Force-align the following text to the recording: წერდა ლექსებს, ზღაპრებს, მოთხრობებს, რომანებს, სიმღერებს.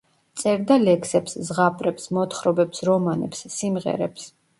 წერდა 0.43 0.77
ლექსებს, 0.85 1.35
ზღაპრებს, 1.49 2.07
მოთხრობებს, 2.17 2.81
რომანებს, 2.89 3.43
სიმღერებს. 3.57 4.27